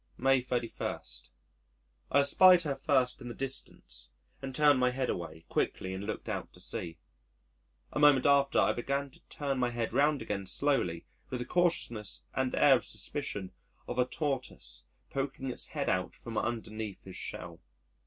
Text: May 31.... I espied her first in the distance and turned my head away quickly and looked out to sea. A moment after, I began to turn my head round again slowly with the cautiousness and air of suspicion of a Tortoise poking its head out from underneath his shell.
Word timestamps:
May 0.17 0.41
31.... 0.41 0.99
I 2.09 2.19
espied 2.21 2.63
her 2.63 2.73
first 2.73 3.21
in 3.21 3.27
the 3.27 3.35
distance 3.35 4.09
and 4.41 4.55
turned 4.55 4.79
my 4.79 4.89
head 4.89 5.11
away 5.11 5.45
quickly 5.47 5.93
and 5.93 6.05
looked 6.05 6.27
out 6.27 6.51
to 6.53 6.59
sea. 6.59 6.97
A 7.91 7.99
moment 7.99 8.25
after, 8.25 8.57
I 8.57 8.73
began 8.73 9.11
to 9.11 9.21
turn 9.29 9.59
my 9.59 9.69
head 9.69 9.93
round 9.93 10.23
again 10.23 10.47
slowly 10.47 11.05
with 11.29 11.37
the 11.39 11.45
cautiousness 11.45 12.23
and 12.33 12.55
air 12.55 12.77
of 12.77 12.83
suspicion 12.83 13.51
of 13.87 13.99
a 13.99 14.05
Tortoise 14.05 14.85
poking 15.11 15.51
its 15.51 15.67
head 15.67 15.87
out 15.87 16.15
from 16.15 16.35
underneath 16.35 17.03
his 17.03 17.15
shell. 17.15 17.59